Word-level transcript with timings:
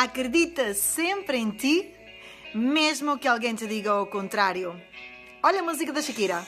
Acredita 0.00 0.72
sempre 0.72 1.36
em 1.36 1.50
ti, 1.50 1.94
mesmo 2.54 3.18
que 3.18 3.28
alguém 3.28 3.54
te 3.54 3.66
diga 3.66 4.00
o 4.00 4.06
contrário. 4.06 4.74
Olha 5.42 5.60
a 5.60 5.62
música 5.62 5.92
da 5.92 6.00
Shakira. 6.00 6.42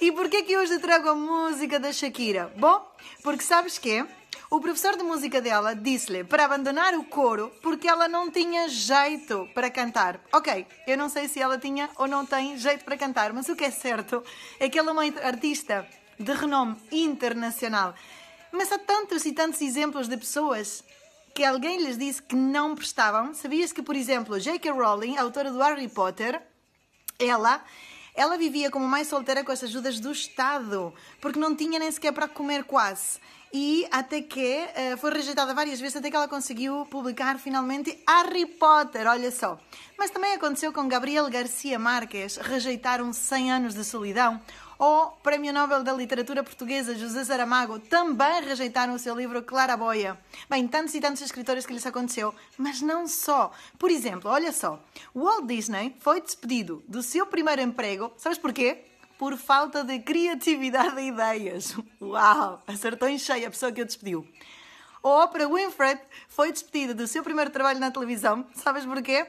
E 0.00 0.12
porquê 0.12 0.44
que 0.44 0.56
hoje 0.56 0.78
trago 0.78 1.08
a 1.08 1.16
música 1.16 1.80
da 1.80 1.92
Shakira? 1.92 2.52
Bom, 2.56 2.88
porque 3.24 3.42
sabes 3.42 3.76
que 3.76 4.06
o 4.48 4.60
professor 4.60 4.96
de 4.96 5.02
música 5.02 5.40
dela 5.40 5.74
disse-lhe 5.74 6.22
para 6.22 6.44
abandonar 6.44 6.94
o 6.94 7.02
coro 7.02 7.50
porque 7.60 7.88
ela 7.88 8.06
não 8.06 8.30
tinha 8.30 8.68
jeito 8.68 9.48
para 9.52 9.68
cantar. 9.68 10.20
Ok, 10.32 10.64
eu 10.86 10.96
não 10.96 11.08
sei 11.08 11.26
se 11.26 11.40
ela 11.40 11.58
tinha 11.58 11.90
ou 11.96 12.06
não 12.06 12.24
tem 12.24 12.56
jeito 12.56 12.84
para 12.84 12.96
cantar, 12.96 13.32
mas 13.32 13.48
o 13.48 13.56
que 13.56 13.64
é 13.64 13.70
certo 13.72 14.22
é 14.60 14.68
que 14.68 14.78
ela 14.78 14.90
é 14.90 14.92
uma 14.92 15.26
artista 15.26 15.84
de 16.16 16.32
renome 16.32 16.76
internacional. 16.92 17.96
Mas 18.52 18.72
há 18.72 18.78
tantos 18.78 19.24
e 19.26 19.32
tantos 19.32 19.60
exemplos 19.60 20.08
de 20.08 20.16
pessoas 20.16 20.82
que 21.34 21.44
alguém 21.44 21.84
lhes 21.84 21.98
disse 21.98 22.22
que 22.22 22.34
não 22.34 22.74
prestavam. 22.74 23.34
Sabias 23.34 23.72
que, 23.72 23.82
por 23.82 23.94
exemplo, 23.94 24.40
J.K. 24.40 24.72
Rowling, 24.72 25.16
autora 25.16 25.50
do 25.50 25.58
Harry 25.60 25.88
Potter, 25.88 26.42
ela 27.18 27.64
ela 28.14 28.36
vivia 28.36 28.68
como 28.68 28.84
mãe 28.88 29.04
solteira 29.04 29.44
com 29.44 29.52
as 29.52 29.62
ajudas 29.62 30.00
do 30.00 30.10
Estado, 30.10 30.92
porque 31.20 31.38
não 31.38 31.54
tinha 31.54 31.78
nem 31.78 31.88
sequer 31.88 32.12
para 32.12 32.26
comer 32.26 32.64
quase. 32.64 33.20
E 33.52 33.86
até 33.90 34.20
que 34.20 34.66
uh, 34.92 34.96
foi 34.98 35.12
rejeitada 35.12 35.54
várias 35.54 35.80
vezes, 35.80 35.96
até 35.96 36.10
que 36.10 36.16
ela 36.16 36.28
conseguiu 36.28 36.86
publicar 36.90 37.38
finalmente 37.38 37.98
Harry 38.06 38.44
Potter, 38.44 39.06
olha 39.06 39.30
só. 39.30 39.58
Mas 39.96 40.10
também 40.10 40.34
aconteceu 40.34 40.72
com 40.72 40.86
Gabriel 40.86 41.28
Garcia 41.30 41.78
Marques, 41.78 42.36
rejeitaram 42.36 43.12
100 43.12 43.52
anos 43.52 43.74
de 43.74 43.84
solidão, 43.84 44.40
o 44.80 45.06
Prémio 45.24 45.52
Nobel 45.52 45.82
da 45.82 45.92
Literatura 45.92 46.44
Portuguesa 46.44 46.96
José 46.96 47.24
Saramago 47.24 47.80
também 47.80 48.40
rejeitaram 48.44 48.94
o 48.94 48.98
seu 48.98 49.16
livro 49.16 49.42
Claraboia. 49.42 50.16
Bem, 50.48 50.68
tantos 50.68 50.94
e 50.94 51.00
tantos 51.00 51.20
escritores 51.20 51.66
que 51.66 51.72
lhes 51.72 51.84
aconteceu, 51.84 52.32
mas 52.56 52.80
não 52.80 53.08
só. 53.08 53.50
Por 53.76 53.90
exemplo, 53.90 54.30
olha 54.30 54.52
só, 54.52 54.80
Walt 55.12 55.46
Disney 55.46 55.96
foi 55.98 56.20
despedido 56.20 56.80
do 56.86 57.02
seu 57.02 57.26
primeiro 57.26 57.60
emprego, 57.60 58.12
sabes 58.16 58.38
porquê? 58.38 58.84
Por 59.18 59.36
falta 59.36 59.82
de 59.82 59.98
criatividade 59.98 61.00
e 61.00 61.08
ideias. 61.08 61.76
Uau, 62.00 62.62
acertou 62.66 63.08
em 63.08 63.18
cheio 63.18 63.48
a 63.48 63.50
pessoa 63.50 63.72
que 63.72 63.82
o 63.82 63.84
despediu. 63.84 64.26
O 65.02 65.08
Oprah 65.08 65.48
Winfrey 65.48 65.98
foi 66.28 66.52
despedida 66.52 66.94
do 66.94 67.06
seu 67.06 67.22
primeiro 67.22 67.50
trabalho 67.50 67.80
na 67.80 67.90
televisão, 67.90 68.46
sabes 68.54 68.84
porquê? 68.84 69.26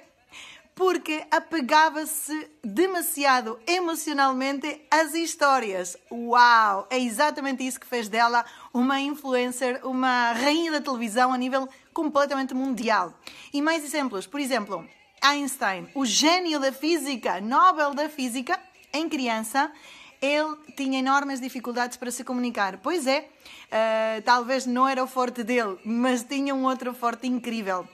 porque 0.80 1.26
apegava-se 1.30 2.50
demasiado 2.64 3.60
emocionalmente 3.68 4.82
às 4.90 5.14
histórias. 5.14 5.98
Uau! 6.10 6.88
É 6.90 6.98
exatamente 6.98 7.68
isso 7.68 7.78
que 7.78 7.86
fez 7.86 8.08
dela 8.08 8.46
uma 8.74 8.98
influencer, 9.02 9.86
uma 9.86 10.32
rainha 10.32 10.72
da 10.72 10.80
televisão 10.80 11.34
a 11.34 11.38
nível 11.38 11.68
completamente 11.94 12.54
mundial. 12.54 13.14
E 13.54 13.62
mais 13.62 13.84
exemplos, 13.84 14.26
por 14.26 14.40
exemplo, 14.40 14.88
Einstein, 15.22 15.90
o 15.94 16.06
gênio 16.06 16.62
da 16.62 16.72
física, 16.72 17.42
Nobel 17.42 17.94
da 17.94 18.08
Física, 18.08 18.58
em 18.94 19.08
criança, 19.08 19.72
ele 20.22 20.56
tinha 20.76 21.00
enormes 21.00 21.40
dificuldades 21.40 21.98
para 21.98 22.12
se 22.12 22.24
comunicar. 22.24 22.78
Pois 22.78 23.08
é, 23.08 23.22
uh, 23.22 24.22
talvez 24.24 24.66
não 24.66 24.88
era 24.88 25.04
o 25.04 25.08
forte 25.08 25.44
dele, 25.44 25.78
mas 25.86 26.24
tinha 26.24 26.54
um 26.54 26.66
outro 26.66 26.94
forte 26.94 27.28
incrível 27.28 27.88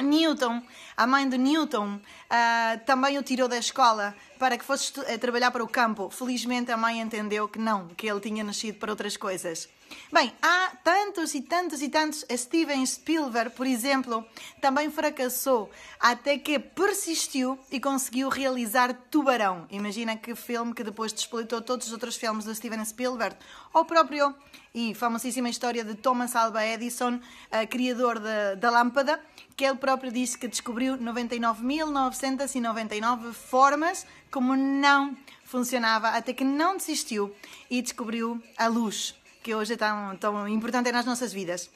Newton, 0.00 0.62
a 0.96 1.06
mãe 1.06 1.28
de 1.28 1.36
Newton, 1.36 1.96
uh, 1.96 2.84
também 2.86 3.18
o 3.18 3.22
tirou 3.22 3.48
da 3.48 3.58
escola 3.58 4.14
para 4.38 4.56
que 4.56 4.64
fosse 4.64 4.98
uh, 4.98 5.18
trabalhar 5.18 5.50
para 5.50 5.62
o 5.62 5.68
campo. 5.68 6.08
Felizmente 6.10 6.72
a 6.72 6.76
mãe 6.76 7.00
entendeu 7.00 7.48
que 7.48 7.58
não, 7.58 7.88
que 7.88 8.06
ele 8.06 8.20
tinha 8.20 8.42
nascido 8.42 8.78
para 8.78 8.90
outras 8.90 9.16
coisas. 9.16 9.68
Bem, 10.12 10.32
há 10.42 10.72
tantos 10.84 11.34
e 11.34 11.40
tantos 11.40 11.82
e 11.82 11.88
tantos. 11.88 12.24
Steven 12.36 12.84
Spielberg, 12.84 13.54
por 13.56 13.66
exemplo, 13.66 14.24
também 14.60 14.90
fracassou 14.90 15.70
até 15.98 16.38
que 16.38 16.58
persistiu 16.58 17.58
e 17.70 17.80
conseguiu 17.80 18.28
realizar 18.28 18.92
Tubarão. 19.10 19.66
Imagina 19.70 20.16
que 20.16 20.34
filme 20.34 20.74
que 20.74 20.84
depois 20.84 21.12
despleitou 21.12 21.60
todos 21.60 21.86
os 21.86 21.92
outros 21.92 22.16
filmes 22.16 22.44
do 22.44 22.54
Steven 22.54 22.84
Spielberg. 22.84 23.36
Ou 23.72 23.84
próprio 23.84 24.34
e 24.74 24.94
famosíssima 24.94 25.48
história 25.48 25.84
de 25.84 25.94
Thomas 25.94 26.34
Alva 26.34 26.66
Edison, 26.66 27.16
uh, 27.16 27.20
criador 27.68 28.18
da 28.58 28.70
lâmpada, 28.70 29.20
que 29.54 29.64
ele 29.64 29.76
próprio 29.76 30.10
disse 30.10 30.38
que 30.38 30.48
descobriu 30.48 30.96
99.999 30.96 33.32
formas 33.32 34.06
como 34.30 34.56
não 34.56 35.14
funcionava, 35.44 36.08
até 36.08 36.32
que 36.32 36.44
não 36.44 36.76
desistiu 36.76 37.32
e 37.70 37.80
descobriu 37.82 38.42
a 38.56 38.66
luz, 38.66 39.14
que 39.42 39.54
hoje 39.54 39.74
é 39.74 39.76
tão, 39.76 40.16
tão 40.16 40.48
importante 40.48 40.92
nas 40.92 41.04
nossas 41.04 41.32
vidas. 41.32 41.70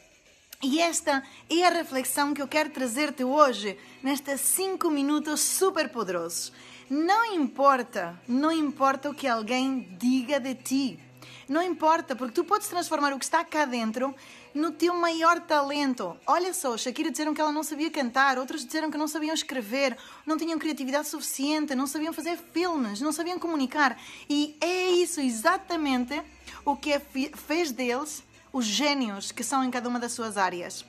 E 0.63 0.81
esta 0.81 1.23
é 1.51 1.67
a 1.67 1.71
reflexão 1.71 2.33
que 2.33 2.41
eu 2.41 2.49
quero 2.49 2.71
trazer-te 2.71 3.23
hoje, 3.25 3.79
nestes 4.03 4.41
5 4.41 4.91
minutos 4.91 5.41
super 5.41 5.89
poderosos. 5.91 6.53
Não 6.89 7.35
importa, 7.35 8.19
não 8.27 8.51
importa 8.51 9.11
o 9.11 9.15
que 9.15 9.27
alguém 9.27 9.97
diga 9.99 10.41
de 10.41 10.55
ti. 10.55 11.01
Não 11.49 11.63
importa, 11.63 12.17
porque 12.17 12.35
tu 12.35 12.45
podes 12.45 12.67
transformar 12.67 13.13
o 13.13 13.19
que 13.19 13.25
está 13.25 13.45
cá 13.45 13.65
dentro 13.65 14.13
no 14.53 14.73
teu 14.73 14.95
maior 14.95 15.41
talento. 15.41 16.17
Olha 16.27 16.53
só, 16.53 16.77
Shakira 16.77 17.11
disseram 17.11 17.33
que 17.33 17.41
ela 17.41 17.53
não 17.53 17.63
sabia 17.63 17.91
cantar, 17.91 18.37
outros 18.37 18.65
disseram 18.65 18.91
que 18.91 18.99
não 18.99 19.07
sabiam 19.07 19.33
escrever, 19.33 19.97
não 20.27 20.37
tinham 20.37 20.59
criatividade 20.59 21.07
suficiente, 21.07 21.75
não 21.75 21.87
sabiam 21.87 22.13
fazer 22.13 22.37
filmes, 22.53 23.01
não 23.01 23.13
sabiam 23.13 23.39
comunicar. 23.39 23.97
E 24.29 24.57
é 24.61 24.91
isso 24.91 25.21
exatamente 25.21 26.21
o 26.65 26.75
que 26.75 26.93
é 26.93 27.01
fez 27.01 27.71
deles 27.71 28.25
os 28.53 28.65
gênios 28.65 29.31
que 29.31 29.45
são 29.45 29.63
em 29.63 29.71
cada 29.71 29.89
uma 29.89 30.01
das 30.01 30.13
suas 30.13 30.37
áreas. 30.37 30.85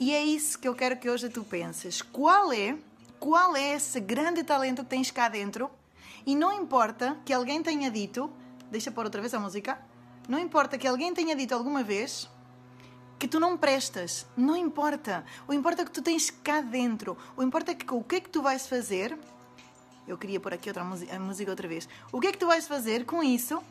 E 0.00 0.12
é 0.12 0.24
isso 0.24 0.58
que 0.58 0.66
eu 0.66 0.74
quero 0.74 0.96
que 0.96 1.08
hoje 1.08 1.28
tu 1.28 1.44
penses. 1.44 2.02
Qual 2.02 2.52
é, 2.52 2.76
qual 3.20 3.54
é 3.54 3.74
esse 3.74 4.00
grande 4.00 4.42
talento 4.42 4.82
que 4.82 4.90
tens 4.90 5.12
cá 5.12 5.28
dentro? 5.28 5.70
E 6.26 6.34
não 6.34 6.52
importa 6.52 7.16
que 7.24 7.32
alguém 7.32 7.62
tenha 7.62 7.88
dito, 7.88 8.28
deixa 8.70 8.90
pôr 8.90 9.04
outra 9.04 9.20
vez 9.20 9.32
a 9.34 9.38
música, 9.38 9.78
não 10.28 10.38
importa 10.38 10.78
que 10.78 10.86
alguém 10.86 11.12
tenha 11.12 11.34
dito 11.34 11.54
alguma 11.54 11.82
vez 11.82 12.28
que 13.18 13.28
tu 13.28 13.38
não 13.38 13.56
prestas, 13.56 14.26
não 14.36 14.56
importa. 14.56 15.24
O 15.46 15.52
importa 15.52 15.82
é 15.82 15.84
que 15.84 15.90
tu 15.90 16.02
tens 16.02 16.30
cá 16.30 16.60
dentro. 16.60 17.16
O 17.36 17.42
importa 17.42 17.70
é 17.70 17.74
que 17.74 17.92
o 17.92 18.02
que 18.02 18.16
é 18.16 18.20
que 18.20 18.28
tu 18.28 18.42
vais 18.42 18.66
fazer. 18.66 19.16
Eu 20.06 20.18
queria 20.18 20.40
pôr 20.40 20.54
aqui 20.54 20.68
outra 20.68 20.82
a 20.82 21.18
música 21.20 21.50
outra 21.50 21.68
vez. 21.68 21.88
O 22.10 22.20
que 22.20 22.26
é 22.26 22.32
que 22.32 22.38
tu 22.38 22.46
vais 22.46 22.66
fazer 22.66 23.04
com 23.04 23.22
isso? 23.22 23.62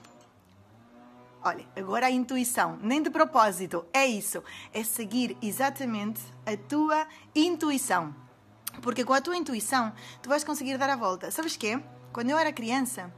Olha, 1.44 1.66
agora 1.76 2.06
a 2.06 2.12
intuição, 2.12 2.80
nem 2.82 3.02
de 3.02 3.10
propósito, 3.10 3.84
é 3.92 4.06
isso. 4.06 4.44
É 4.74 4.84
seguir 4.84 5.36
exatamente 5.42 6.22
a 6.46 6.56
tua 6.56 7.08
intuição. 7.36 8.16
Porque 8.82 9.04
com 9.04 9.14
a 9.14 9.20
tua 9.20 9.36
intuição, 9.36 9.92
tu 10.22 10.30
vais 10.30 10.44
conseguir 10.44 10.78
dar 10.78 10.90
a 10.90 10.96
volta. 10.96 11.30
Sabes 11.30 11.58
quê? 11.58 11.78
Quando 12.14 12.30
eu 12.30 12.38
era 12.38 12.54
criança, 12.54 13.12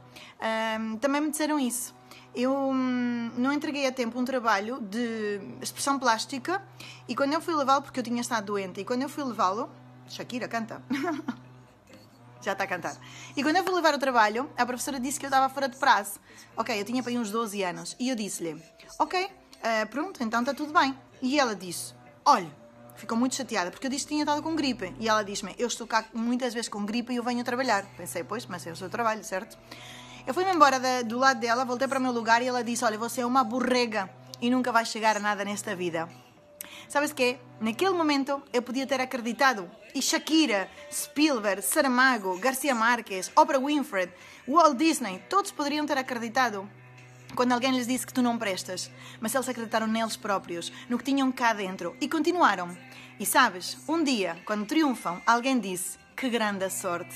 hum, 0.80 0.96
também 0.96 1.20
me 1.20 1.30
disseram 1.30 1.60
isso 1.60 1.94
eu 2.34 2.52
hum, 2.52 3.30
não 3.36 3.52
entreguei 3.52 3.86
a 3.86 3.92
tempo 3.92 4.18
um 4.18 4.24
trabalho 4.24 4.80
de 4.80 5.40
expressão 5.62 5.98
plástica 5.98 6.62
e 7.08 7.14
quando 7.14 7.32
eu 7.32 7.40
fui 7.40 7.54
levá-lo, 7.54 7.82
porque 7.82 8.00
eu 8.00 8.04
tinha 8.04 8.20
estado 8.20 8.46
doente, 8.46 8.80
e 8.80 8.84
quando 8.84 9.02
eu 9.02 9.08
fui 9.08 9.22
levá-lo, 9.24 9.70
Shakira 10.08 10.48
canta. 10.48 10.82
Já 12.42 12.52
está 12.52 12.64
a 12.64 12.66
cantar. 12.66 12.94
E 13.34 13.42
quando 13.42 13.56
eu 13.56 13.64
fui 13.64 13.72
levar 13.72 13.94
o 13.94 13.98
trabalho, 13.98 14.50
a 14.54 14.66
professora 14.66 15.00
disse 15.00 15.18
que 15.18 15.24
eu 15.24 15.28
estava 15.28 15.52
fora 15.52 15.66
de 15.66 15.76
prazo. 15.76 16.20
Ok, 16.54 16.78
eu 16.78 16.84
tinha 16.84 17.02
para 17.02 17.10
aí 17.10 17.16
uns 17.16 17.30
12 17.30 17.62
anos. 17.62 17.96
E 17.98 18.10
eu 18.10 18.14
disse-lhe: 18.14 18.62
Ok, 18.98 19.24
uh, 19.24 19.88
pronto, 19.88 20.22
então 20.22 20.40
está 20.40 20.52
tudo 20.52 20.70
bem. 20.70 20.94
E 21.22 21.40
ela 21.40 21.56
disse: 21.56 21.94
Olha, 22.22 22.50
ficou 22.96 23.16
muito 23.16 23.34
chateada 23.34 23.70
porque 23.70 23.86
eu 23.86 23.90
disse 23.90 24.04
que 24.04 24.10
tinha 24.10 24.24
estado 24.24 24.42
com 24.42 24.54
gripe. 24.54 24.94
E 25.00 25.08
ela 25.08 25.24
disse-me: 25.24 25.54
Eu 25.56 25.68
estou 25.68 25.86
cá 25.86 26.04
muitas 26.12 26.52
vezes 26.52 26.68
com 26.68 26.84
gripe 26.84 27.14
e 27.14 27.16
eu 27.16 27.22
venho 27.22 27.42
trabalhar. 27.42 27.86
Pensei: 27.96 28.22
Pois, 28.22 28.44
mas 28.44 28.66
é 28.66 28.72
o 28.72 28.76
seu 28.76 28.90
trabalho, 28.90 29.24
certo? 29.24 29.56
Eu 30.26 30.32
fui-me 30.32 30.54
embora 30.54 30.80
do 31.04 31.18
lado 31.18 31.38
dela, 31.38 31.66
voltei 31.66 31.86
para 31.86 31.98
o 31.98 32.02
meu 32.02 32.10
lugar 32.10 32.40
e 32.40 32.46
ela 32.46 32.64
disse: 32.64 32.82
Olha, 32.82 32.96
você 32.96 33.20
é 33.20 33.26
uma 33.26 33.44
borrega 33.44 34.08
e 34.40 34.48
nunca 34.48 34.72
vai 34.72 34.86
chegar 34.86 35.18
a 35.18 35.20
nada 35.20 35.44
nesta 35.44 35.76
vida. 35.76 36.08
Sabes 36.88 37.12
que? 37.12 37.36
Naquele 37.60 37.90
momento 37.90 38.42
eu 38.50 38.62
podia 38.62 38.86
ter 38.86 39.02
acreditado. 39.02 39.70
E 39.94 40.00
Shakira, 40.00 40.70
Spielberg, 40.90 41.60
Saramago, 41.60 42.38
Garcia 42.38 42.74
Marques, 42.74 43.30
Oprah 43.36 43.58
Winfrey, 43.58 44.10
Walt 44.48 44.78
Disney, 44.78 45.22
todos 45.28 45.52
poderiam 45.52 45.84
ter 45.84 45.98
acreditado 45.98 46.68
quando 47.36 47.52
alguém 47.52 47.72
lhes 47.72 47.86
disse 47.86 48.06
que 48.06 48.14
tu 48.14 48.22
não 48.22 48.38
prestas. 48.38 48.90
Mas 49.20 49.34
eles 49.34 49.48
acreditaram 49.48 49.86
neles 49.86 50.16
próprios, 50.16 50.72
no 50.88 50.96
que 50.96 51.04
tinham 51.04 51.30
cá 51.30 51.52
dentro 51.52 51.94
e 52.00 52.08
continuaram. 52.08 52.74
E 53.20 53.26
sabes, 53.26 53.76
um 53.86 54.02
dia, 54.02 54.38
quando 54.46 54.64
triunfam, 54.64 55.20
alguém 55.26 55.60
disse: 55.60 55.98
Que 56.16 56.30
grande 56.30 56.64
a 56.64 56.70
sorte. 56.70 57.14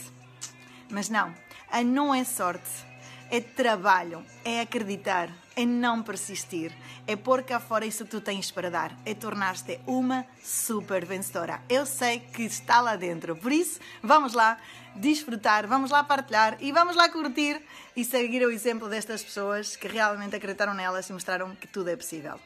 Mas 0.90 1.08
não, 1.08 1.34
a 1.70 1.82
não 1.82 2.14
é 2.14 2.22
sorte 2.22 2.86
é 3.30 3.40
trabalho, 3.40 4.24
é 4.44 4.60
acreditar, 4.60 5.30
é 5.56 5.64
não 5.66 6.02
persistir, 6.02 6.72
é 7.06 7.16
pôr 7.16 7.42
cá 7.42 7.60
fora 7.60 7.84
isso 7.84 8.04
que 8.04 8.10
tu 8.10 8.20
tens 8.20 8.50
para 8.50 8.70
dar, 8.70 8.96
é 9.04 9.14
tornar-te 9.14 9.80
uma 9.86 10.24
super 10.42 11.04
vencedora. 11.04 11.60
Eu 11.68 11.84
sei 11.84 12.20
que 12.20 12.42
está 12.42 12.80
lá 12.80 12.96
dentro, 12.96 13.36
por 13.36 13.52
isso 13.52 13.80
vamos 14.02 14.34
lá 14.34 14.58
desfrutar, 14.94 15.66
vamos 15.66 15.90
lá 15.90 16.02
partilhar 16.02 16.56
e 16.60 16.72
vamos 16.72 16.96
lá 16.96 17.08
curtir 17.08 17.60
e 17.96 18.04
seguir 18.04 18.44
o 18.44 18.50
exemplo 18.50 18.88
destas 18.88 19.22
pessoas 19.22 19.76
que 19.76 19.88
realmente 19.88 20.34
acreditaram 20.34 20.74
nelas 20.74 21.08
e 21.08 21.12
mostraram 21.12 21.54
que 21.54 21.66
tudo 21.66 21.90
é 21.90 21.96
possível. 21.96 22.38